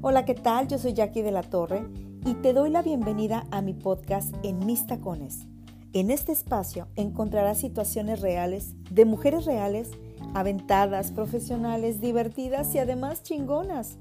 [0.00, 0.68] Hola, ¿qué tal?
[0.68, 1.84] Yo soy Jackie de la Torre
[2.24, 5.48] y te doy la bienvenida a mi podcast En mis tacones.
[5.92, 9.90] En este espacio encontrarás situaciones reales de mujeres reales,
[10.34, 13.98] aventadas, profesionales, divertidas y además chingonas.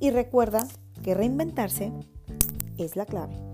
[0.00, 0.66] Y recuerda
[1.02, 1.92] que reinventarse
[2.78, 3.53] es la clave.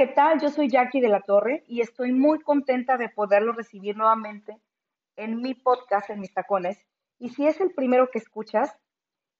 [0.00, 0.40] ¿Qué tal?
[0.40, 4.58] Yo soy Jackie de la Torre y estoy muy contenta de poderlo recibir nuevamente
[5.16, 6.86] en mi podcast, en mis tacones.
[7.18, 8.74] Y si es el primero que escuchas,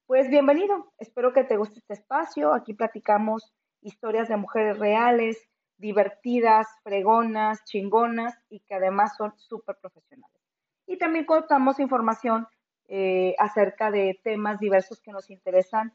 [0.07, 0.93] pues bienvenido.
[0.99, 2.53] Espero que te guste este espacio.
[2.53, 10.43] Aquí platicamos historias de mujeres reales, divertidas, fregonas, chingonas y que además son súper profesionales.
[10.87, 12.47] Y también contamos información
[12.87, 15.95] eh, acerca de temas diversos que nos interesan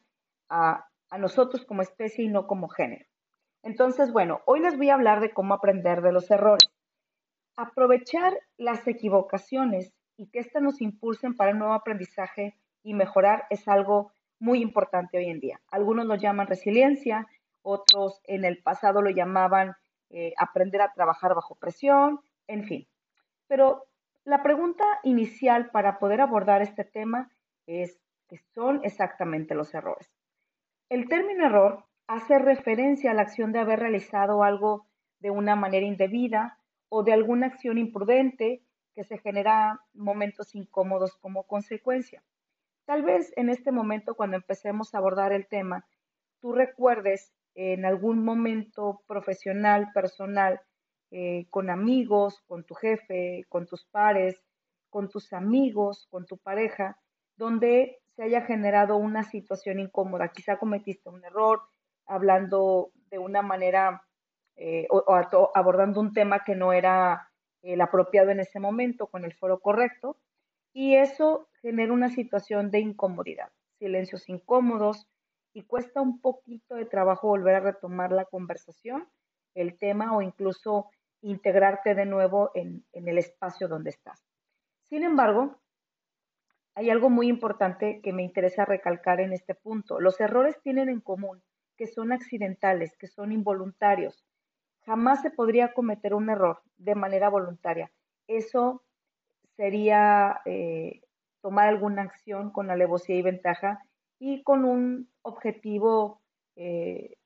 [0.50, 0.88] a
[1.20, 3.06] nosotros como especie y no como género.
[3.66, 6.72] Entonces, bueno, hoy les voy a hablar de cómo aprender de los errores.
[7.58, 13.68] Aprovechar las equivocaciones y que éstas nos impulsen para un nuevo aprendizaje y mejorar es
[13.68, 15.60] algo muy importante hoy en día.
[15.70, 17.28] Algunos lo llaman resiliencia,
[17.64, 19.74] otros en el pasado lo llamaban
[20.12, 22.88] eh, aprender a trabajar bajo presión, en fin.
[23.48, 23.88] Pero
[24.26, 27.32] la pregunta inicial para poder abordar este tema
[27.66, 30.08] es qué son exactamente los errores.
[30.88, 34.88] El término error hace referencia a la acción de haber realizado algo
[35.20, 38.62] de una manera indebida o de alguna acción imprudente
[38.96, 42.24] que se genera momentos incómodos como consecuencia.
[42.86, 45.86] Tal vez en este momento, cuando empecemos a abordar el tema,
[46.40, 50.62] tú recuerdes en algún momento profesional, personal,
[51.12, 54.44] eh, con amigos, con tu jefe, con tus pares,
[54.90, 57.00] con tus amigos, con tu pareja,
[57.36, 60.30] donde se haya generado una situación incómoda.
[60.30, 61.62] Quizá cometiste un error,
[62.08, 64.04] hablando de una manera
[64.58, 65.04] eh, o,
[65.54, 67.30] abordando un tema que no era
[67.62, 70.18] el apropiado en ese momento con el foro correcto
[70.72, 73.50] y eso genera una situación de incomodidad,
[73.80, 75.08] silencios incómodos
[75.54, 79.08] y cuesta un poquito de trabajo volver a retomar la conversación,
[79.56, 80.90] el tema o incluso
[81.22, 84.22] integrarte de nuevo en, en el espacio donde estás.
[84.84, 85.60] Sin embargo,
[86.76, 90.00] hay algo muy importante que me interesa recalcar en este punto.
[90.00, 91.42] Los errores tienen en común
[91.78, 94.26] que son accidentales, que son involuntarios.
[94.86, 97.92] Jamás se podría cometer un error de manera voluntaria.
[98.28, 98.84] Eso
[99.56, 101.02] sería eh,
[101.42, 103.84] tomar alguna acción con alevosía y ventaja
[104.20, 106.22] y con un objetivo
[106.56, 107.18] eh,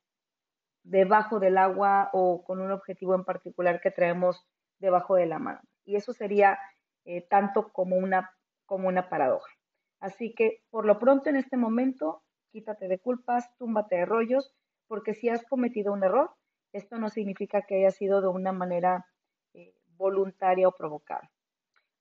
[0.83, 4.45] debajo del agua o con un objetivo en particular que traemos
[4.79, 5.59] debajo de la mano.
[5.85, 6.57] Y eso sería
[7.05, 8.31] eh, tanto como una,
[8.65, 9.51] como una paradoja.
[9.99, 14.53] Así que por lo pronto en este momento quítate de culpas, túmbate de rollos,
[14.87, 16.31] porque si has cometido un error,
[16.73, 19.05] esto no significa que haya sido de una manera
[19.53, 21.31] eh, voluntaria o provocada.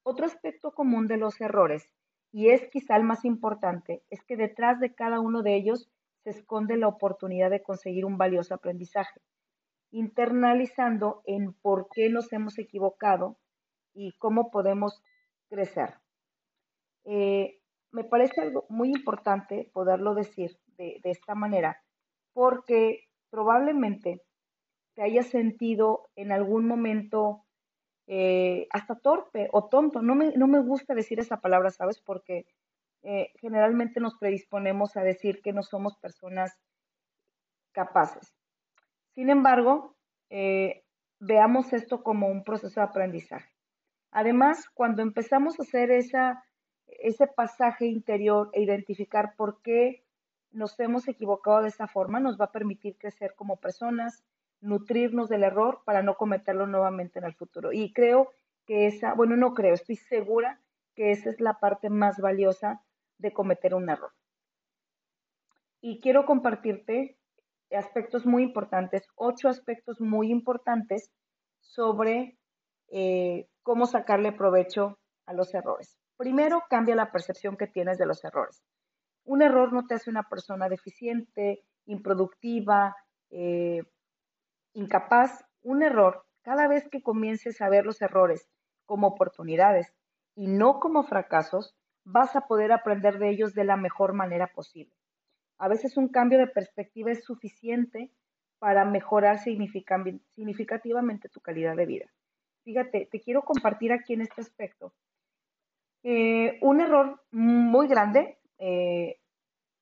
[0.02, 1.90] Otro aspecto común de los errores,
[2.32, 5.90] y es quizá el más importante, es que detrás de cada uno de ellos
[6.24, 9.20] se esconde la oportunidad de conseguir un valioso aprendizaje,
[9.90, 13.38] internalizando en por qué nos hemos equivocado
[13.94, 15.02] y cómo podemos
[15.48, 15.94] crecer.
[17.04, 17.57] Eh,
[17.92, 21.82] me parece algo muy importante poderlo decir de, esta manera,
[22.32, 24.22] porque probablemente
[24.94, 27.44] te hayas sentido en algún momento
[28.06, 30.02] eh, hasta torpe o tonto.
[30.02, 32.00] No me, no me, gusta decir esa palabra, ¿sabes?
[32.00, 32.46] Porque
[33.02, 36.58] eh, generalmente nos predisponemos a decir que no somos personas
[37.72, 38.34] capaces.
[39.14, 39.96] Sin embargo,
[40.30, 40.84] eh,
[41.20, 43.52] veamos esto como un proceso de aprendizaje.
[44.10, 46.44] Además, cuando empezamos a hacer esa
[47.00, 50.04] ese pasaje interior e identificar por qué
[50.50, 54.24] nos hemos equivocado de esa forma nos va a permitir crecer como personas,
[54.60, 57.72] nutrirnos del error para no cometerlo nuevamente en el futuro.
[57.72, 58.32] Y creo
[58.66, 60.60] que esa, bueno, no creo, estoy segura
[60.94, 62.82] que esa es la parte más valiosa
[63.18, 64.12] de cometer un error.
[65.80, 67.16] Y quiero compartirte
[67.70, 71.12] aspectos muy importantes, ocho aspectos muy importantes
[71.60, 72.36] sobre
[72.88, 75.98] eh, cómo sacarle provecho a los errores.
[76.18, 78.64] Primero, cambia la percepción que tienes de los errores.
[79.24, 82.96] Un error no te hace una persona deficiente, improductiva,
[83.30, 83.84] eh,
[84.72, 85.44] incapaz.
[85.62, 88.48] Un error, cada vez que comiences a ver los errores
[88.84, 89.94] como oportunidades
[90.34, 94.92] y no como fracasos, vas a poder aprender de ellos de la mejor manera posible.
[95.56, 98.10] A veces un cambio de perspectiva es suficiente
[98.58, 102.06] para mejorar significativamente tu calidad de vida.
[102.64, 104.92] Fíjate, te quiero compartir aquí en este aspecto
[106.02, 109.18] eh, un error muy grande, eh,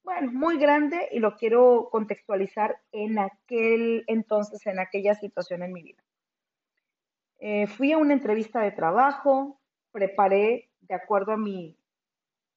[0.03, 5.83] bueno, muy grande y lo quiero contextualizar en aquel entonces, en aquella situación en mi
[5.83, 6.03] vida.
[7.39, 9.61] Eh, fui a una entrevista de trabajo,
[9.93, 11.77] preparé de acuerdo a mi,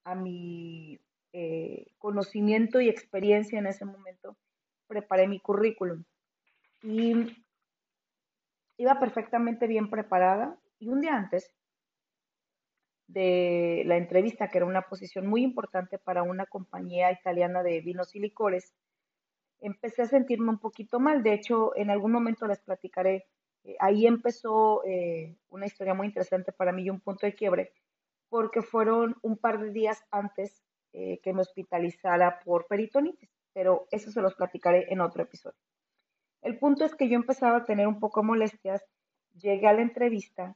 [0.04, 1.00] a mi
[2.00, 4.36] conocimiento y experiencia en ese momento,
[4.88, 6.04] preparé mi currículum.
[6.82, 7.14] Y
[8.78, 11.54] iba perfectamente bien preparada y un día antes
[13.10, 18.16] de la entrevista, que era una posición muy importante para una compañía italiana de vinos
[18.16, 18.72] y licores,
[19.62, 21.24] empecé a sentirme un poquito mal.
[21.24, 23.26] De hecho, en algún momento les platicaré,
[23.64, 27.74] eh, ahí empezó eh, una historia muy interesante para mí y un punto de quiebre,
[28.30, 30.64] porque fueron un par de días antes
[30.94, 35.58] eh, que me hospitalizara por peritonitis, pero eso se los platicaré en otro episodio.
[36.44, 38.86] El punto es que yo empezaba a tener un poco molestias,
[39.36, 40.56] llegué a la entrevista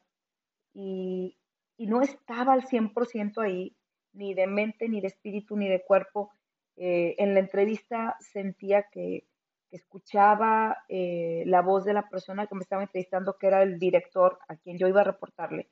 [0.72, 1.36] y,
[1.84, 3.76] y no estaba al 100% ahí,
[4.14, 6.32] ni de mente, ni de espíritu, ni de cuerpo.
[6.78, 9.28] Eh, en la entrevista sentía que,
[9.70, 14.38] escuchaba eh, la voz de la persona que me estaba entrevistando, que era el director
[14.48, 15.68] a quien yo iba a reportarle.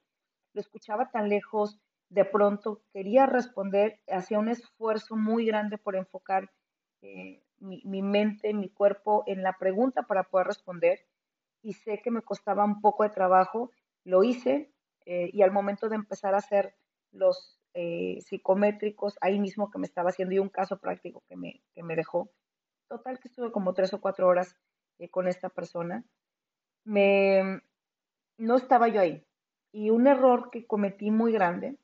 [0.54, 1.80] Lo escuchaba tan lejos,
[2.10, 6.50] de pronto quería responder, hacía un esfuerzo muy grande por enfocar
[7.04, 11.06] eh, mi, mi, mente, mi cuerpo en la pregunta para poder responder
[11.62, 13.72] y sé que me costaba un poco de trabajo,
[14.04, 14.72] lo hice,
[15.06, 16.76] eh, y al momento de empezar a hacer
[17.12, 21.62] los eh, psicométricos, ahí mismo que me estaba haciendo y un caso práctico que me,
[21.74, 22.30] que me dejó,
[22.88, 24.56] total que estuve como tres o cuatro horas
[25.00, 26.04] eh, con esta persona,
[26.84, 27.62] me,
[28.38, 29.26] no estaba yo ahí.
[29.72, 31.78] Y un error que cometí muy grande,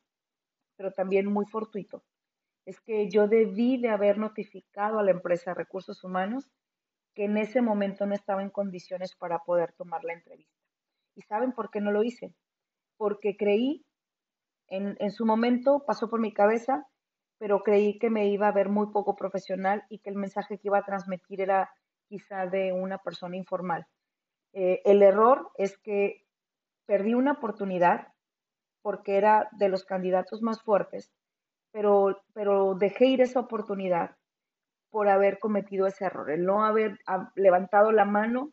[0.75, 2.04] pero también muy fortuito,
[2.66, 6.50] es que yo debí de haber notificado a la empresa recursos humanos
[7.16, 10.54] que en ese momento no estaba en condiciones para poder tomar la entrevista.
[11.16, 12.34] ¿Y saben por qué no lo hice?
[12.98, 13.86] Porque creí,
[14.68, 16.88] en, en su momento pasó por mi cabeza,
[17.40, 20.68] pero creí que me iba a ver muy poco profesional y que el mensaje que
[20.68, 21.70] iba a transmitir era
[22.08, 23.86] quizá de una persona informal.
[24.54, 26.26] Eh, el error es que
[26.86, 28.08] perdí una oportunidad
[28.82, 31.12] porque era de los candidatos más fuertes,
[31.72, 34.16] pero, pero dejé ir esa oportunidad
[34.90, 36.98] por haber cometido ese error, el no haber
[37.36, 38.52] levantado la mano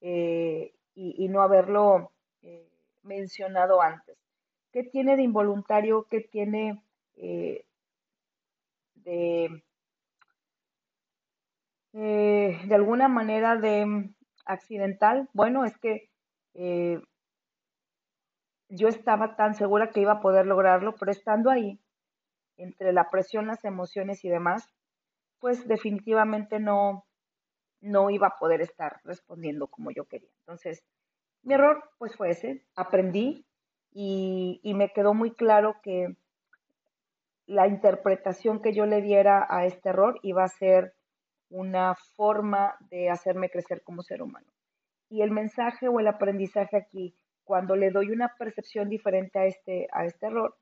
[0.00, 2.12] eh, y, y, no haberlo
[2.42, 2.70] eh,
[3.02, 4.16] mencionado antes.
[4.72, 6.06] ¿Qué tiene de involuntario?
[6.10, 6.82] ¿Qué tiene
[7.16, 7.64] eh,
[8.94, 9.62] de,
[11.92, 14.10] eh, de alguna manera de
[14.46, 15.28] accidental?
[15.32, 16.10] Bueno, es que
[16.54, 17.00] eh,
[18.68, 21.78] yo estaba tan segura que iba a poder lograrlo, pero estando ahí,
[22.56, 24.68] entre la presión, las emociones y demás,
[25.40, 27.04] pues definitivamente no,
[27.80, 30.30] no iba a poder estar respondiendo como yo quería.
[30.40, 30.82] Entonces,
[31.42, 33.46] mi error pues fue ese, aprendí
[33.92, 36.16] y, me quedó muy claro que
[37.46, 40.94] la interpretación que yo le diera a este error iba a ser
[41.50, 44.46] una forma de hacerme crecer como ser humano.
[45.10, 47.14] Y el mensaje o el aprendizaje aquí,
[47.44, 50.56] cuando le doy una percepción diferente a este, a este error,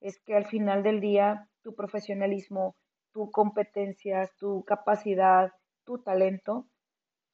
[0.00, 2.74] es que al final del día tu profesionalismo,
[3.12, 5.52] tu competencias, tu capacidad,
[5.84, 6.66] tu talento,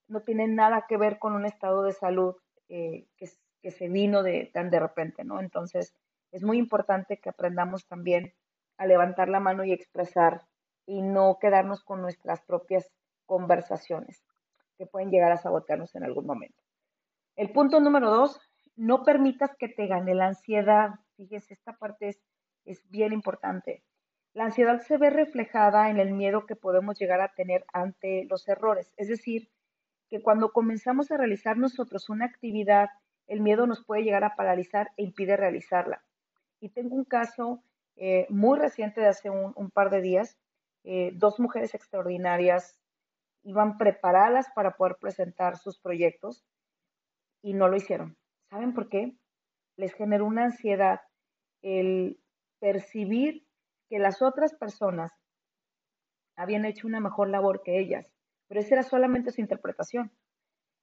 [0.09, 2.37] no tienen nada que ver con un estado de salud
[2.75, 4.25] eh, que, se vino
[4.55, 5.41] tan de repente, ¿no?
[5.41, 5.95] Entonces,
[6.31, 8.33] es muy importante que aprendamos también
[8.79, 10.41] a levantar la mano y expresar
[10.87, 12.91] y no quedarnos con nuestras propias
[13.27, 14.25] conversaciones
[14.79, 16.63] que pueden llegar a sabotearnos en algún momento.
[17.37, 18.41] El punto número dos,
[18.75, 20.95] no permitas que te gane la ansiedad.
[21.17, 22.25] Fíjese, esta parte es,
[22.65, 23.85] es bien importante.
[24.33, 28.49] La ansiedad se ve reflejada en el miedo que podemos llegar a tener ante los
[28.49, 29.51] errores, es decir,
[30.13, 32.91] que cuando comenzamos a realizar nosotros una actividad,
[33.29, 36.05] el miedo nos puede llegar a paralizar e impide realizarla.
[36.61, 37.65] Y tengo un caso
[37.97, 40.37] eh, muy reciente de hace un, par de días.
[40.85, 42.79] Eh, dos mujeres extraordinarias
[43.43, 46.45] iban preparadas para poder presentar sus proyectos
[47.41, 48.19] y no lo hicieron.
[48.51, 49.17] ¿Saben por qué?
[49.79, 51.01] Les generó una ansiedad
[51.63, 52.21] el
[52.61, 53.47] percibir
[53.89, 55.11] que las otras personas
[56.37, 58.12] habían hecho una mejor labor que ellas
[58.53, 60.13] pero esa era solamente su interpretación.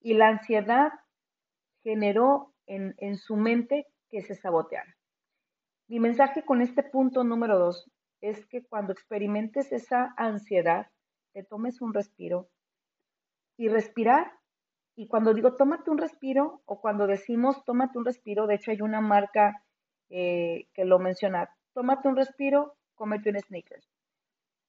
[0.02, 0.92] Y la ansiedad
[1.84, 4.98] generó en, en su mente que se saboteara.
[5.88, 7.88] Mi mensaje con este punto número dos
[8.22, 10.88] es que cuando experimentes esa ansiedad,
[11.32, 12.50] te tomes un respiro
[13.56, 14.32] y respirar.
[14.96, 18.82] Y cuando digo tómate un respiro o cuando decimos tómate un respiro, de hecho hay
[18.82, 19.64] una marca
[20.10, 23.88] eh, que lo menciona, tómate un respiro, cómete un sneakers.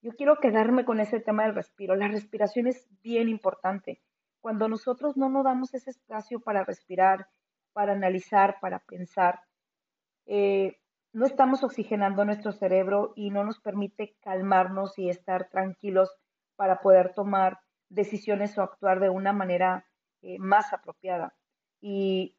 [0.03, 1.95] Yo quiero quedarme con ese tema del respiro.
[1.95, 4.01] La respiración es bien importante.
[4.41, 7.29] Cuando nosotros no nos damos ese espacio para respirar,
[7.73, 9.41] para analizar, para pensar,
[10.27, 10.79] eh,
[11.13, 16.11] no estamos oxigenando nuestro cerebro y no nos permite calmarnos y estar tranquilos
[16.57, 19.87] para poder tomar decisiones o actuar de una manera
[20.23, 21.35] eh, más apropiada.
[21.81, 22.37] Y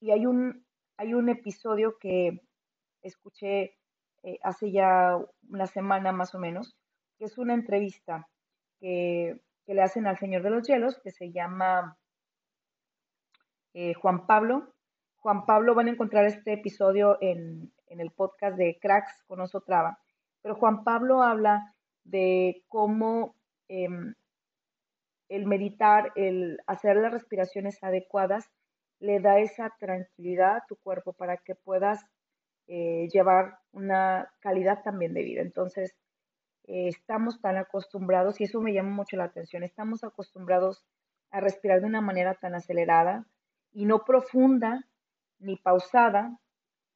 [0.00, 0.64] y hay un,
[0.96, 2.40] hay un episodio que
[3.02, 3.76] escuché
[4.22, 6.76] eh, hace ya una semana más o menos,
[7.18, 8.28] que es una entrevista
[8.80, 11.98] que, le hacen al Señor de los Hielos, que se llama
[13.74, 14.72] eh, Juan Pablo.
[15.16, 19.62] Juan Pablo van a encontrar este episodio en, en el podcast de Cracks con Oso
[19.62, 19.98] Traba,
[20.40, 23.34] pero Juan Pablo habla de cómo
[23.68, 24.14] em,
[25.28, 28.48] el meditar, el hacer las respiraciones adecuadas,
[29.00, 32.04] le da esa tranquilidad a tu cuerpo para que puedas
[32.68, 35.42] eh, llevar una calidad también de vida.
[35.42, 35.94] Entonces,
[36.66, 40.84] eh, estamos tan acostumbrados, y eso me llama mucho la atención, estamos acostumbrados
[41.30, 43.26] a respirar de una manera tan acelerada
[43.72, 44.86] y no profunda
[45.38, 46.38] ni pausada,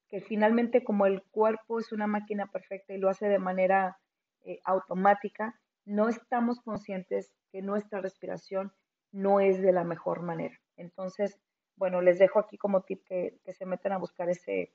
[0.09, 3.97] que finalmente como el cuerpo es una máquina perfecta y lo hace de manera
[4.43, 8.73] eh, automática, no estamos conscientes que nuestra respiración
[9.11, 10.57] no es de la mejor manera.
[10.75, 11.39] Entonces,
[11.75, 14.73] bueno, les dejo aquí como tip que, se metan a buscar ese,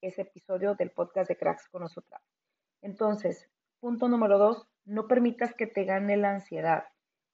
[0.00, 2.22] ese episodio del podcast de Cracks con nosotras.
[2.82, 3.48] Entonces,
[3.80, 6.84] punto número dos, no permitas que te gane la ansiedad.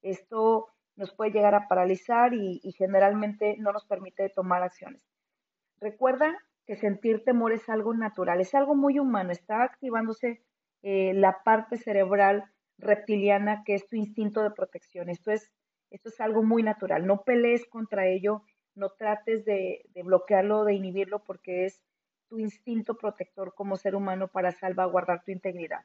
[0.03, 5.03] Esto nos puede llegar a paralizar y, generalmente no nos permite tomar acciones.
[5.81, 6.37] Recuerda
[6.67, 10.43] que sentir temor es algo natural, es algo muy humano, está activándose
[10.83, 12.45] eh, la parte cerebral
[12.79, 15.09] reptiliana que es tu instinto de protección.
[15.09, 15.53] Esto es,
[15.91, 17.07] esto es algo muy natural.
[17.07, 18.43] No pelees contra ello,
[18.75, 21.83] no trates de, de bloquearlo, de inhibirlo, porque es
[22.29, 25.85] tu instinto protector como ser humano para salvaguardar tu integridad.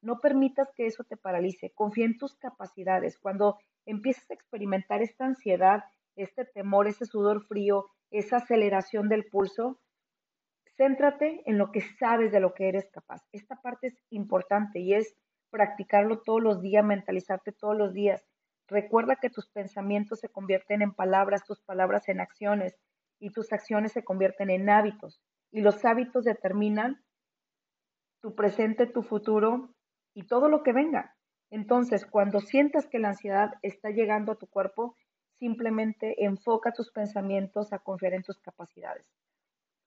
[0.00, 1.72] No permitas que eso te paralice.
[1.74, 3.18] Confía en tus capacidades.
[3.18, 5.84] Cuando empieces a experimentar esta ansiedad,
[6.16, 9.80] este temor, ese sudor frío, esa aceleración del pulso,
[10.76, 13.22] céntrate en lo que sabes de lo que eres capaz.
[13.32, 15.16] Esta parte es importante y es
[15.50, 18.24] practicarlo todos los días, mentalizarte todos los días.
[18.68, 22.78] Recuerda que tus pensamientos se convierten en palabras, tus palabras en acciones
[23.18, 25.20] y tus acciones se convierten en hábitos.
[25.50, 27.02] Y los hábitos determinan
[28.20, 29.74] tu presente, tu futuro
[30.18, 31.14] y todo lo que venga.
[31.50, 34.96] Entonces, cuando sientas que la ansiedad está llegando a tu cuerpo,
[35.38, 39.06] simplemente enfoca tus pensamientos a confiar en tus capacidades.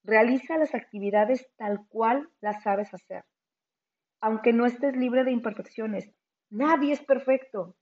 [0.04, 3.26] Realiza las actividades tal cual las sabes hacer
[4.22, 6.14] aunque no estés libre de imperfecciones.
[6.50, 7.76] Nadie es perfecto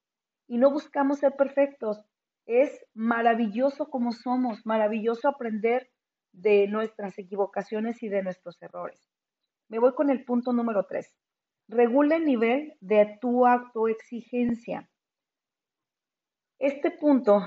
[0.47, 2.01] y no buscamos ser perfectos.
[2.45, 5.89] Es maravilloso como somos, maravilloso aprender
[6.31, 9.11] de nuestras equivocaciones y de nuestros errores.
[9.67, 11.13] Me voy con el punto número tres.
[11.71, 14.89] Regula el nivel de tu autoexigencia.
[16.57, 17.41] Este punto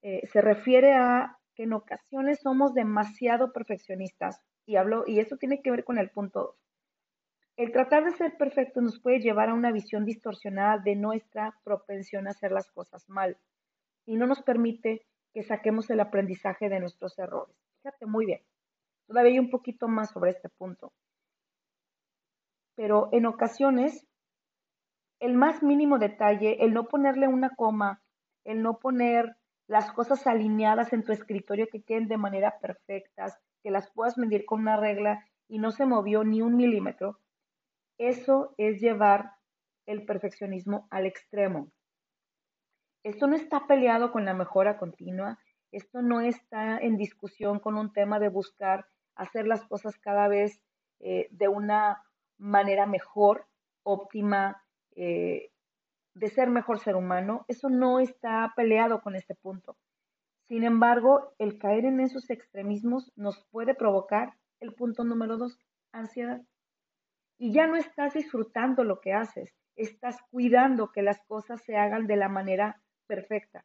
[0.00, 5.60] eh, se refiere a que en ocasiones somos demasiado perfeccionistas y hablo y eso tiene
[5.60, 6.56] que ver con el punto.
[7.56, 12.28] El tratar de ser perfecto nos puede llevar a una visión distorsionada de nuestra propensión
[12.28, 13.38] a hacer las cosas mal
[14.06, 17.56] y no nos permite que saquemos el aprendizaje de nuestros errores.
[17.82, 18.40] Fíjate muy bien.
[19.08, 20.92] Todavía hay un poquito más sobre este punto.
[22.76, 24.06] Pero en ocasiones,
[25.20, 28.02] el más mínimo detalle, el no ponerle una coma,
[28.44, 33.70] el no poner las cosas alineadas en tu escritorio que queden de manera perfectas, que
[33.70, 37.18] las puedas medir con una regla y no se movió ni un milímetro,
[37.98, 39.32] eso es llevar
[39.86, 41.70] el perfeccionismo al extremo.
[43.04, 45.38] Esto no está peleado con la mejora continua,
[45.72, 50.60] esto no está en discusión con un tema de buscar hacer las cosas cada vez
[51.00, 52.02] eh, de una
[52.38, 53.46] manera mejor,
[53.82, 54.62] óptima,
[54.96, 55.50] eh,
[56.14, 57.44] de ser mejor ser humano.
[57.48, 59.76] Eso no está peleado con este punto.
[60.48, 65.58] Sin embargo, el caer en esos extremismos nos puede provocar el punto número dos,
[65.92, 66.42] ansiedad
[67.38, 72.06] y ya no estás disfrutando lo que haces, estás cuidando que las cosas se hagan
[72.06, 73.64] de la manera perfecta.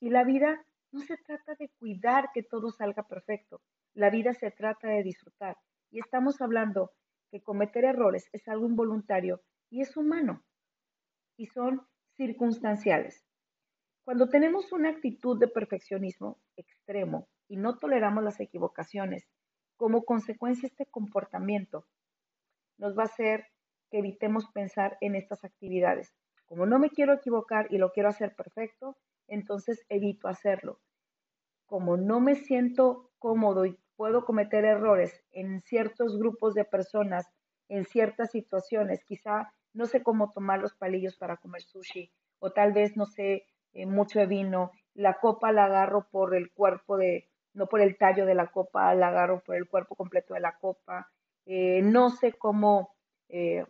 [0.00, 3.60] Y la vida no se trata de cuidar que todo salga perfecto,
[3.94, 5.56] la vida se trata de disfrutar.
[5.90, 6.92] Y estamos hablando
[7.30, 10.44] que cometer errores es algo involuntario y es humano
[11.36, 13.24] y son circunstanciales.
[14.04, 19.28] Cuando tenemos una actitud de perfeccionismo extremo y no toleramos las equivocaciones,
[19.76, 21.86] como consecuencia este comportamiento
[22.78, 23.46] nos va a hacer
[23.90, 26.14] que evitemos pensar en estas actividades.
[26.46, 30.80] Como no me quiero equivocar y lo quiero hacer perfecto, entonces evito hacerlo.
[31.66, 37.26] Como no me siento cómodo y puedo cometer errores en ciertos grupos de personas,
[37.68, 42.72] en ciertas situaciones, quizá no sé cómo tomar los palillos para comer sushi o tal
[42.72, 47.28] vez no sé eh, mucho de vino, la copa la agarro por el cuerpo de,
[47.54, 50.56] no por el tallo de la copa, la agarro por el cuerpo completo de la
[50.58, 51.10] copa,
[51.44, 52.94] eh, no sé cómo
[53.28, 53.66] eh,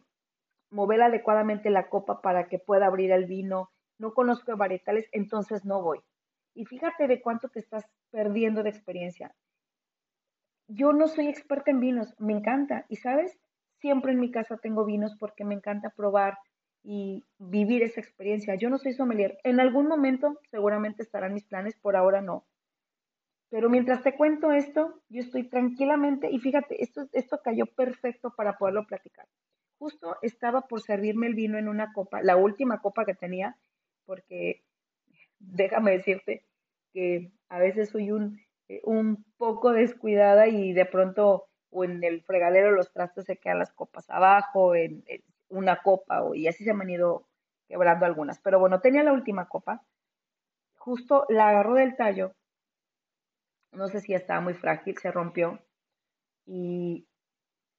[0.69, 5.83] mover adecuadamente la copa para que pueda abrir el vino, no conozco varietales, entonces no
[5.83, 6.01] voy.
[6.53, 9.35] Y fíjate de cuánto te estás perdiendo de experiencia.
[10.69, 12.87] Yo no soy experta en vinos, me encanta.
[12.89, 13.39] Y sabes,
[13.81, 16.39] siempre en mi casa tengo vinos porque me encanta probar
[16.85, 18.55] y vivir esa experiencia.
[18.55, 19.39] Yo no soy sommelier.
[19.45, 22.47] En algún momento seguramente estarán mis planes, por ahora no.
[23.51, 28.59] Pero mientras te cuento esto, yo estoy tranquilamente, y fíjate, esto, esto cayó perfecto para
[28.59, 29.27] poderlo platicar.
[29.79, 33.57] Justo estaba por servirme el vino en una copa, la última copa que tenía,
[34.05, 34.65] porque
[35.39, 36.45] déjame decirte
[36.93, 38.39] que a veces soy un,
[38.85, 43.73] un poco descuidada y de pronto o en el fregadero los trastos se quedan las
[43.73, 47.29] copas abajo, en, en una copa, y así se me han ido
[47.69, 48.39] quebrando algunas.
[48.41, 49.85] Pero bueno, tenía la última copa,
[50.77, 52.33] justo la agarró del tallo
[53.73, 55.61] no sé si estaba muy frágil, se rompió.
[56.47, 57.07] Y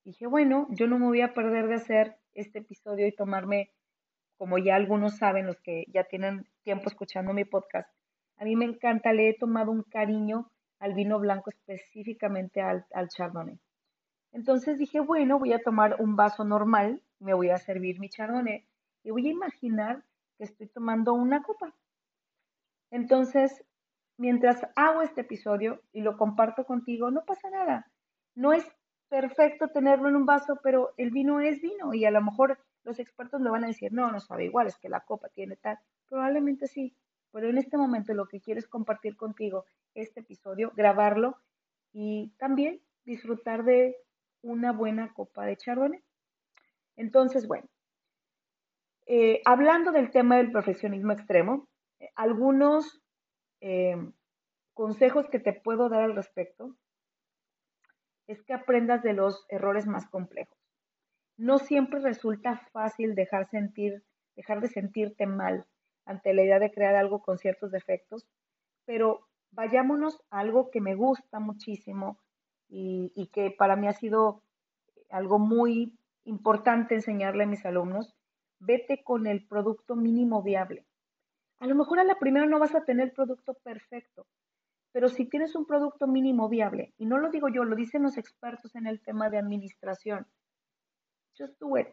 [0.03, 3.71] dije, bueno, yo no me voy a perder de hacer este episodio y tomarme,
[4.37, 7.89] como ya algunos saben, los que ya tienen tiempo escuchando mi podcast,
[8.37, 13.59] a mí me encanta, le he tomado un cariño al vino blanco, específicamente al, chardonnay.
[14.31, 18.65] Entonces dije, bueno, voy a tomar un vaso normal, me voy a servir mi chardonnay
[19.03, 20.03] y voy a imaginar
[20.37, 21.75] que estoy tomando una copa.
[22.91, 23.63] Entonces
[24.19, 27.89] mientras hago este episodio y lo comparto contigo, no pasa nada.
[28.35, 28.65] No es
[29.07, 32.99] perfecto tenerlo en un vaso, pero el vino es vino y a lo mejor los
[32.99, 35.79] expertos me van a decir, no, no sabe igual, es que la copa tiene tal.
[36.07, 36.93] Probablemente sí,
[37.31, 41.37] pero en este momento lo que quiero es compartir contigo este episodio, grabarlo
[41.91, 43.95] y también disfrutar de
[44.41, 46.03] una buena copa de chardonnay.
[46.95, 47.67] Entonces, bueno,
[49.07, 51.67] eh, hablando del tema del perfeccionismo extremo,
[51.99, 53.01] eh, algunos
[53.61, 54.13] Em,
[54.73, 56.75] consejos que te puedo dar al respecto
[58.27, 60.57] es que aprendas de los errores más complejos.
[61.35, 64.03] No siempre resulta fácil dejar, sentir,
[64.35, 65.65] dejar de sentirte mal
[66.09, 68.27] ante la idea de crear algo con ciertos defectos,
[68.85, 72.19] pero vayámonos a algo que me gusta muchísimo
[72.67, 74.41] y, que para mí ha sido
[75.11, 78.15] algo muy importante enseñarle a mis alumnos.
[78.59, 80.87] Vete con el producto mínimo viable.
[81.59, 84.25] A lo mejor a la primera no vas a tener producto perfecto,
[84.91, 88.17] pero si tienes un producto mínimo viable, y no lo digo yo, lo dicen los
[88.17, 90.25] expertos en el tema de administración,
[91.37, 91.89] just do it.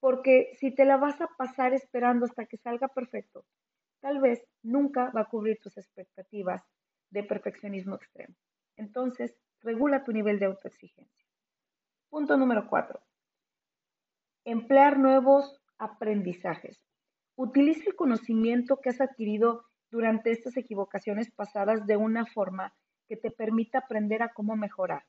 [0.00, 3.44] Porque si te la vas a pasar esperando hasta que salga perfecto,
[4.00, 6.62] tal vez nunca va a cubrir tus expectativas
[7.10, 8.34] de perfeccionismo extremo.
[8.76, 11.26] Entonces, regula tu nivel de autoexigencia.
[12.08, 13.00] Punto número cuatro.
[14.44, 16.84] Emplear nuevos aprendizajes.
[17.36, 22.74] Utiliza el conocimiento que has adquirido durante estas equivocaciones pasadas de una forma
[23.08, 25.04] que te permita aprender a cómo mejorar.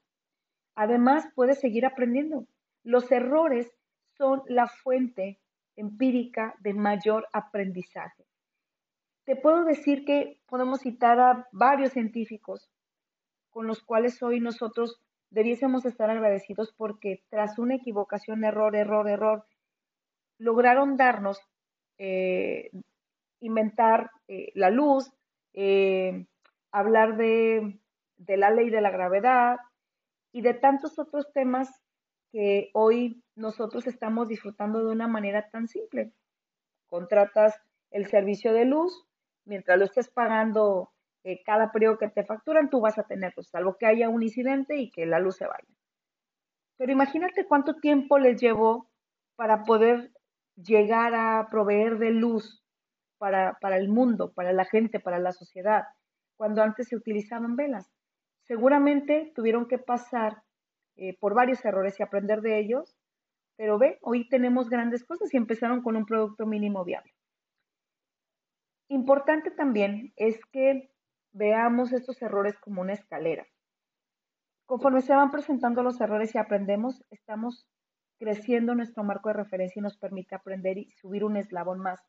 [0.75, 2.47] Además, puedes seguir aprendiendo.
[2.84, 3.71] Los errores
[4.19, 5.39] son la fuente
[5.77, 8.25] empírica de mayor aprendizaje.
[9.23, 12.69] Te puedo decir que podemos citar a varios científicos
[13.49, 19.45] con los cuales hoy nosotros debiésemos estar agradecidos porque tras una equivocación, error, error, error,
[20.38, 21.39] lograron darnos
[21.97, 22.71] eh,
[23.39, 25.10] inventar eh, la luz,
[25.53, 26.25] eh,
[26.71, 27.79] hablar de,
[28.17, 29.58] de la ley de la gravedad
[30.34, 31.69] y de tantos otros temas
[32.32, 36.13] que hoy nosotros estamos disfrutando de una manera tan simple.
[36.88, 39.06] Contratas el servicio de luz,
[39.45, 40.91] mientras lo estés pagando
[41.45, 44.89] cada periodo que te facturan, tú vas a tenerlo, salvo que haya un incidente y
[44.89, 45.67] que la luz se vaya.
[46.78, 48.89] Pero imagínate cuánto tiempo les llevó
[49.36, 50.12] para poder
[50.56, 52.63] llegar a proveer de luz
[53.17, 55.84] para, el mundo, para la gente, para la sociedad,
[56.38, 57.91] cuando antes se utilizaban velas.
[58.43, 60.41] Seguramente tuvieron que pasar
[60.95, 62.95] eh, por varios errores y aprender de ellos,
[63.60, 67.13] pero ve, hoy tenemos grandes cosas y empezaron con un producto mínimo viable.
[68.88, 70.89] Importante también es que
[71.34, 73.45] veamos estos errores como una escalera.
[74.65, 77.67] Conforme se van presentando los errores y aprendemos, estamos
[78.17, 82.00] creciendo nuestro marco de referencia y nos permite aprender y subir un eslabón más.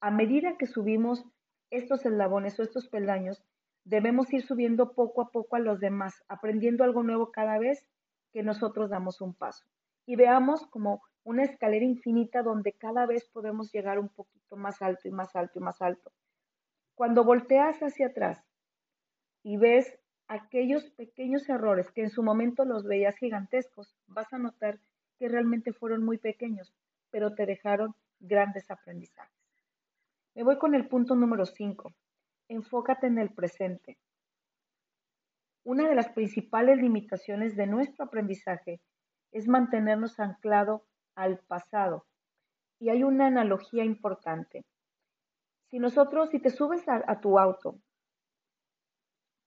[0.00, 1.22] A medida que subimos
[1.68, 3.44] estos eslabones o estos peldaños,
[3.84, 7.86] debemos ir subiendo poco a poco a los demás, aprendiendo algo nuevo cada vez
[8.32, 9.66] que nosotros damos un paso.
[10.08, 15.06] Y veamos como una escalera infinita donde cada vez podemos llegar un poquito más alto
[15.06, 16.10] y más alto y más alto.
[16.94, 18.42] Cuando volteas hacia atrás
[19.42, 24.80] y ves aquellos pequeños errores que en su momento los veías gigantescos, vas a notar
[25.18, 26.72] que realmente fueron muy pequeños,
[27.10, 29.36] pero te dejaron grandes aprendizajes.
[30.34, 31.92] Me voy con el punto número 5.
[32.48, 33.98] Enfócate en el presente.
[35.64, 38.80] Una de las principales limitaciones de nuestro aprendizaje
[39.32, 42.06] es mantenernos anclado al pasado.
[42.80, 44.64] Y hay una analogía importante.
[45.70, 47.78] Si nosotros, si te subes a, tu auto,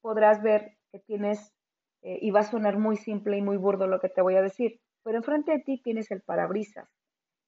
[0.01, 1.53] podrás ver que tienes
[2.03, 4.41] eh, y va a sonar muy simple y muy burdo lo que te voy a
[4.41, 6.89] decir, pero enfrente de ti tienes el parabrisas,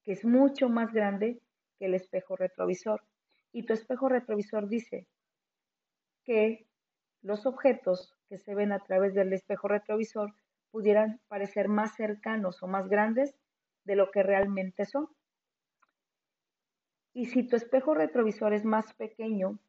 [0.04, 1.40] que es mucho más grande
[1.78, 3.02] que el espejo retrovisor.
[3.52, 5.06] Y tu espejo retrovisor dice
[6.24, 6.66] que
[7.22, 10.34] los objetos que se ven a través del espejo retrovisor
[10.74, 13.32] pudieran parecer más cercanos o más grandes
[13.84, 15.06] de lo que realmente son.
[17.12, 19.60] Y si tu espejo retrovisor es más pequeño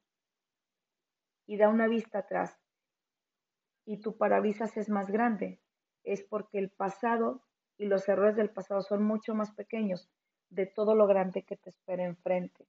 [1.45, 2.59] y da una vista atrás
[3.85, 5.59] y tu parabrisas es más grande,
[6.03, 7.43] es porque el pasado
[7.77, 10.09] y los errores del pasado son mucho más pequeños
[10.49, 12.65] de todo lo grande que te espera enfrente.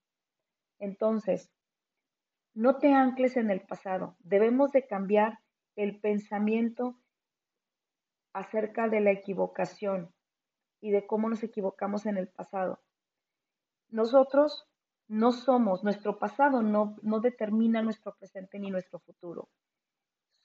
[0.78, 1.50] Entonces,
[2.52, 4.14] no te ancles en el pasado.
[4.18, 5.38] Debemos de cambiar
[5.74, 6.98] el pensamiento
[8.36, 10.12] acerca de la equivocación
[10.82, 12.80] y de cómo nos equivocamos en el pasado.
[13.88, 14.68] Nosotros
[15.08, 19.48] no somos, nuestro pasado no, no determina nuestro presente ni nuestro futuro.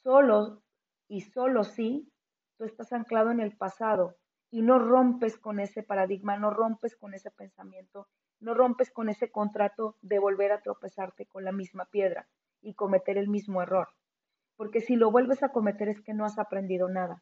[0.03, 0.63] Solo
[1.09, 2.09] y solo si
[2.57, 4.15] tú estás anclado en el pasado
[4.49, 8.07] y no rompes con ese paradigma, no rompes con ese pensamiento,
[8.39, 12.29] no rompes con ese contrato de volver a tropezarte con la misma piedra
[12.61, 13.89] y cometer el mismo error.
[14.55, 17.21] Porque si lo vuelves a cometer es que no has aprendido nada.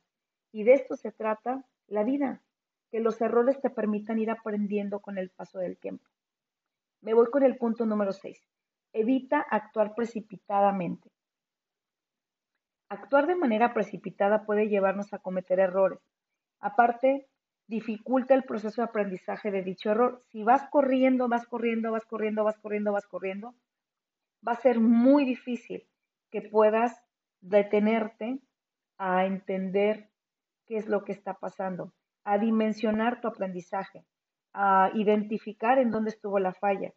[0.51, 2.41] Y de esto se trata la vida,
[2.91, 6.07] que los errores te permitan ir aprendiendo con el paso del tiempo.
[7.01, 8.41] Me voy con el punto número 6.
[8.93, 11.12] Evita actuar precipitadamente.
[12.89, 15.99] Actuar de manera precipitada puede llevarnos a cometer errores.
[16.59, 17.27] Aparte,
[17.67, 20.23] dificulta el proceso de aprendizaje de dicho error.
[20.31, 23.55] Si vas corriendo, vas corriendo, vas corriendo, vas corriendo, vas corriendo,
[24.45, 25.88] va a ser muy difícil
[26.31, 26.99] que puedas
[27.41, 28.39] detenerte
[28.97, 30.09] a entender
[30.69, 31.91] qué es lo que está pasando,
[32.23, 34.05] a dimensionar tu aprendizaje,
[34.53, 36.93] a identificar en dónde estuvo la falla.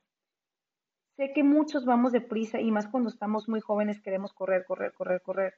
[1.16, 5.22] Sé que muchos vamos deprisa y más cuando estamos muy jóvenes queremos correr, correr, correr,
[5.22, 5.54] correr.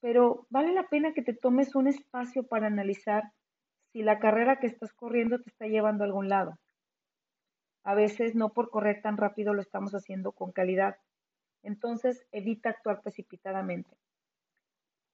[0.00, 3.24] Pero vale la pena que te tomes un espacio para analizar
[3.92, 6.58] si la carrera que estás corriendo te está llevando a algún lado.
[7.84, 10.96] A veces no por correr tan rápido lo estamos haciendo con calidad.
[11.62, 13.98] Entonces evita actuar precipitadamente.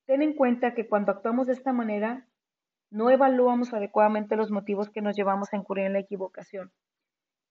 [0.07, 2.27] Ten en cuenta que cuando actuamos de esta manera,
[2.91, 6.73] no evaluamos adecuadamente los motivos que nos llevamos a incurrir en la equivocación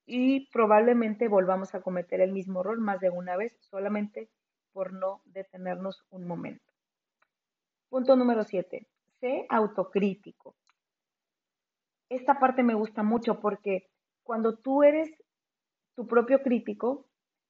[0.06, 4.30] y probablemente volvamos a cometer el mismo error más de una vez solamente
[4.72, 6.74] por no detenernos un momento.
[7.90, 8.88] Punto número 7.
[9.20, 10.56] Sé autocrítico.
[12.10, 13.90] Esta parte me gusta mucho porque
[14.24, 15.12] cuando tú eres
[15.96, 17.08] tu propio crítico,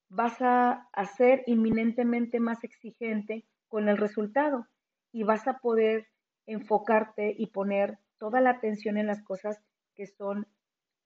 [0.08, 4.66] vas a, a ser inminentemente más exigente con el resultado
[5.14, 6.08] y vas a poder
[6.44, 9.62] enfocarte y poner toda la atención en las cosas
[9.94, 10.48] que son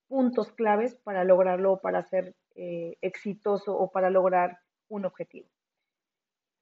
[0.08, 5.50] puntos claves para lograrlo para ser eh, exitoso o para lograr un objetivo.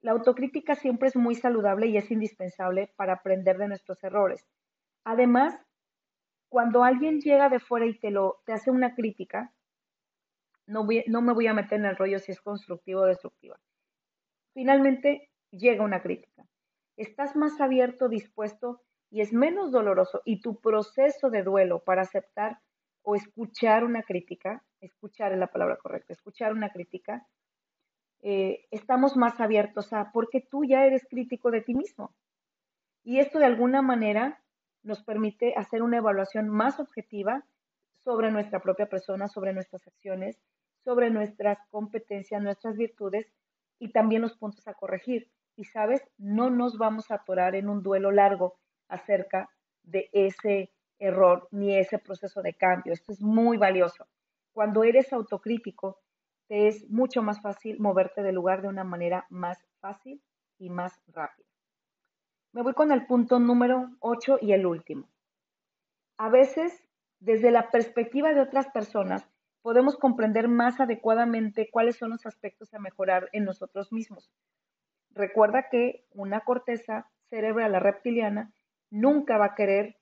[0.00, 4.44] La autocrítica siempre es muy saludable y es indispensable para aprender de nuestros errores.
[5.04, 5.56] Además,
[6.48, 9.54] cuando alguien llega de fuera y te, lo, te hace una crítica,
[10.66, 13.56] no, no me voy a meter en el rollo si es constructiva o destructiva.
[14.52, 16.44] Finalmente llega una crítica.
[16.96, 22.60] Estás más abierto, dispuesto y es menos doloroso y tu proceso de duelo para aceptar
[23.02, 27.26] o escuchar una crítica, escuchar es la palabra correcta, escuchar una crítica,
[28.22, 32.14] eh, estamos más abiertos a, porque tú ya eres crítico de ti mismo.
[33.04, 34.42] Y esto de alguna manera
[34.82, 37.44] nos permite hacer una evaluación más objetiva
[38.02, 40.40] sobre nuestra propia persona, sobre nuestras acciones,
[40.82, 43.26] sobre nuestras competencias, nuestras virtudes
[43.78, 45.30] y también los puntos a corregir.
[45.56, 49.50] Y sabes, no nos vamos a atorar en un duelo largo acerca
[49.82, 52.92] de ese error ni ese proceso de cambio.
[52.92, 54.06] Esto es muy valioso.
[54.52, 56.00] Cuando eres autocrítico,
[56.46, 60.22] te es mucho más fácil moverte del lugar de una manera más fácil
[60.58, 61.46] y más rápida.
[62.52, 65.08] Me voy con el punto número 8 y el último.
[66.16, 66.88] A veces,
[67.20, 69.28] desde la perspectiva de otras personas,
[69.60, 74.30] podemos comprender más adecuadamente cuáles son los aspectos a mejorar en nosotros mismos.
[75.16, 78.52] Recuerda que una corteza cerebral reptiliana
[78.90, 79.96] nunca va a querer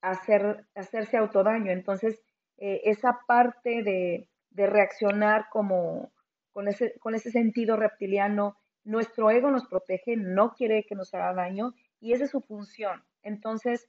[0.00, 1.70] hacer, hacerse autodaño.
[1.70, 2.22] Entonces,
[2.56, 6.10] eh, esa parte de, reaccionar como
[6.50, 11.32] con ese, con ese sentido reptiliano, nuestro ego nos protege, no quiere que nos haga
[11.32, 13.04] daño y esa es su función.
[13.22, 13.88] Entonces,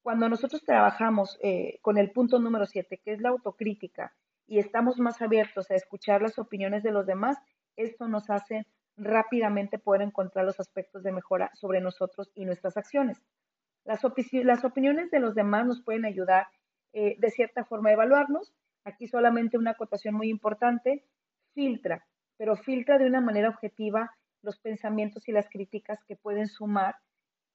[0.00, 4.14] cuando nosotros trabajamos eh, con el punto número 7, que es la autocrítica,
[4.46, 7.36] y estamos más abiertos a escuchar las opiniones de los demás,
[7.76, 8.66] esto nos hace
[8.98, 13.22] rápidamente poder encontrar los aspectos de mejora sobre nosotros y nuestras acciones.
[13.84, 16.48] Las, opiniones de los demás nos pueden ayudar
[16.92, 18.52] eh, de cierta forma a evaluarnos.
[18.84, 21.04] Aquí solamente una acotación muy importante,
[21.54, 22.04] filtra,
[22.36, 26.96] pero filtra de una manera objetiva los pensamientos y las críticas que pueden sumar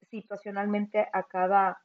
[0.10, 1.77] situacionalmente a cada,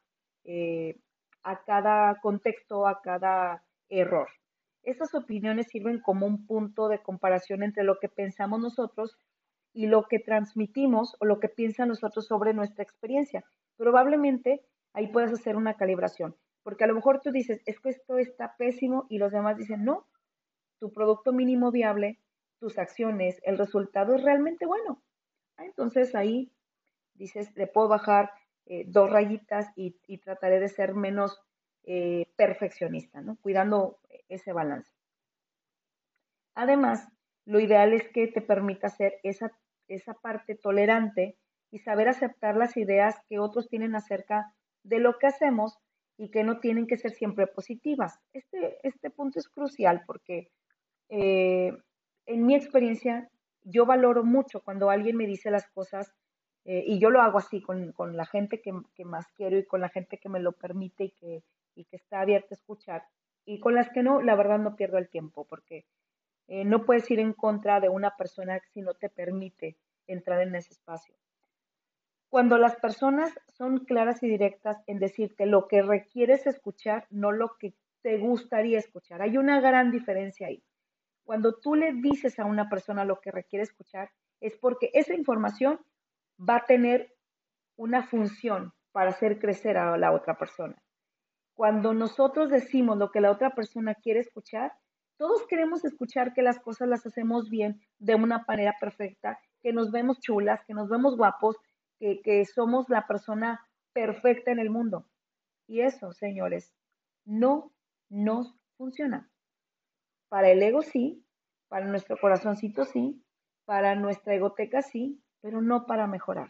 [0.45, 0.99] eh,
[1.43, 4.29] a cada contexto, a cada error.
[4.83, 9.19] Esas opiniones sirven como un punto de comparación entre lo que pensamos nosotros
[9.73, 13.45] y lo que transmitimos o lo que piensan nosotros sobre nuestra experiencia.
[13.77, 18.19] Probablemente ahí puedes hacer una calibración, porque a lo mejor tú dices, es que esto
[18.19, 20.07] está pésimo y los demás dicen, no,
[20.79, 22.19] tu producto mínimo viable,
[22.59, 25.03] tus acciones, el resultado es realmente bueno.
[25.57, 26.53] Ah, entonces ahí
[27.15, 28.31] dices, le puedo bajar
[28.67, 31.41] eh, dos rayitas y, trataré de ser menos
[31.85, 33.37] eh, perfeccionista, ¿no?
[33.41, 34.93] cuidando ese balance.
[36.55, 37.09] Además,
[37.49, 39.51] lo ideal es que te permita ser esa,
[39.89, 41.39] esa parte tolerante
[41.71, 45.79] y saber aceptar las ideas que otros tienen acerca de lo que hacemos
[46.19, 48.21] y que no tienen que ser siempre positivas.
[48.35, 50.51] Este, este punto es crucial porque
[51.09, 51.73] eh,
[52.27, 53.31] en mi experiencia
[53.63, 56.13] yo valoro mucho cuando alguien me dice las cosas
[56.67, 59.89] eh, y yo lo hago así con, la gente que, más quiero y con la
[59.89, 61.43] gente que me lo permite y que,
[61.75, 63.05] y que está abierta a escuchar.
[63.47, 65.87] Y con las que no, la verdad no pierdo el tiempo porque
[66.49, 70.55] eh, no puedes ir en contra de una persona si no te permite entrar en
[70.55, 71.15] ese espacio.
[72.31, 77.57] Cuando las personas son claras y directas en decirte lo que requieres escuchar, no lo
[77.59, 79.23] que te gustaría escuchar.
[79.23, 80.63] Hay una gran diferencia ahí.
[81.25, 85.81] Cuando tú le dices a una persona lo que requiere escuchar, es porque esa información
[86.39, 87.15] va a tener
[87.77, 90.77] una función para hacer crecer a la otra persona.
[91.55, 94.73] Cuando nosotros decimos lo que la otra persona quiere escuchar,
[95.19, 99.91] todos queremos escuchar que las cosas las hacemos bien, de una manera perfecta, que nos
[99.91, 101.57] vemos chulas, que nos vemos guapos,
[101.99, 103.61] que, que somos la persona
[103.93, 105.07] perfecta en el mundo.
[105.67, 106.73] Y eso, señores,
[107.25, 107.73] no
[108.09, 109.29] nos funciona.
[110.29, 111.27] Para el ego sí,
[111.69, 113.23] para nuestro corazoncito sí,
[113.65, 116.49] para nuestra egoteca sí, pero no para mejorar.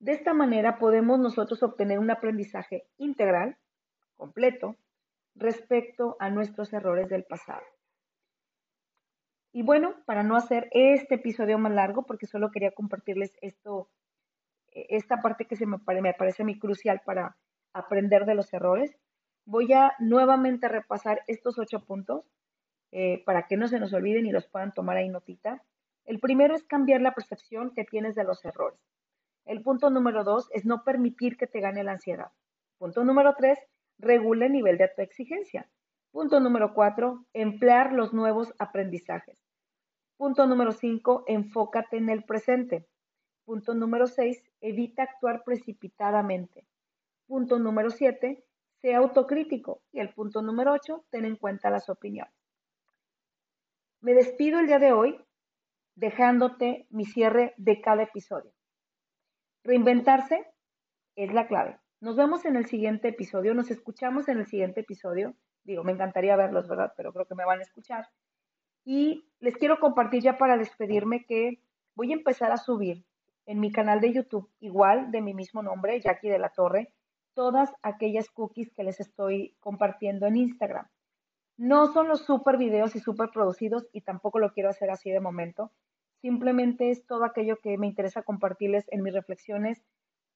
[0.00, 3.58] De esta manera podemos nosotros obtener un aprendizaje integral,
[4.16, 4.76] completo,
[5.34, 7.62] respecto a nuestros errores del pasado.
[9.52, 13.90] Y bueno, para no hacer este episodio más largo, porque solo quería compartirles esto,
[14.68, 17.36] e, esta parte que se me, me parece muy crucial para
[17.72, 18.96] aprender de los errores,
[19.44, 22.24] voy a nuevamente repasar estos ocho puntos
[22.92, 25.62] eh, para que no se nos olviden y los puedan tomar ahí notita.
[26.04, 28.80] El primero es cambiar la percepción que tienes de los errores.
[29.44, 32.30] El punto número dos es no permitir que te gane la ansiedad.
[32.78, 33.58] Punto número tres,
[34.00, 35.68] regula el nivel de tu exigencia.
[36.10, 39.38] Punto número cuatro, emplear los nuevos aprendizajes.
[40.16, 42.86] Punto número cinco, enfócate en el presente.
[43.44, 46.66] Punto número seis, evita actuar precipitadamente.
[47.26, 48.44] Punto número siete,
[48.80, 49.82] sea autocrítico.
[49.92, 52.34] Y el punto número ocho, ten en cuenta las opiniones.
[54.00, 55.24] Me despido el día de hoy
[55.94, 58.52] dejándote mi cierre de cada episodio.
[59.62, 60.46] Reinventarse
[61.16, 61.78] es la clave.
[62.00, 65.34] Nos vemos en el siguiente episodio, nos escuchamos en el siguiente episodio.
[65.64, 66.94] Digo, me encantaría verlos, ¿verdad?
[66.96, 68.08] Pero creo que me van a escuchar.
[68.86, 71.60] Y les quiero compartir ya para despedirme que
[71.94, 73.04] voy a empezar a subir
[73.44, 76.94] en mi canal de YouTube, igual de mi mismo nombre, Jackie de la Torre,
[77.34, 80.86] todas aquellas cookies que les estoy compartiendo en Instagram.
[81.58, 85.20] No son los super videos y super producidos y tampoco lo quiero hacer así de
[85.20, 85.70] momento.
[86.22, 89.82] Simplemente es todo aquello que me interesa compartirles en mis reflexiones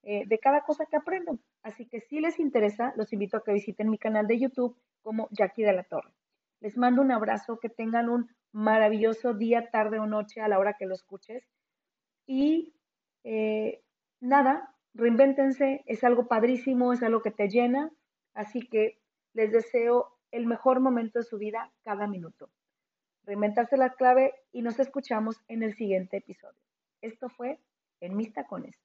[0.06, 1.38] eh, de cada cosa que aprendo.
[1.62, 5.28] Así que si les interesa, los invito a que visiten mi canal de YouTube como
[5.30, 6.12] Jackie de la Torre.
[6.60, 10.74] Les mando un abrazo, que tengan un maravilloso día, tarde o noche a la hora
[10.74, 11.48] que lo escuches.
[12.26, 12.74] Y
[13.24, 13.82] eh,
[14.20, 17.90] nada, reinvéntense, es algo padrísimo, es algo que te llena.
[18.34, 19.00] Así que
[19.32, 22.50] les deseo el mejor momento de su vida cada minuto.
[23.24, 26.60] Reinventarse la clave y nos escuchamos en el siguiente episodio.
[27.00, 27.58] Esto fue
[28.00, 28.76] En mis tacones.